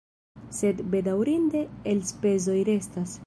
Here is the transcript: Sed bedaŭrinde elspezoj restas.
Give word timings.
Sed 0.59 0.81
bedaŭrinde 0.95 1.63
elspezoj 1.93 2.57
restas. 2.73 3.15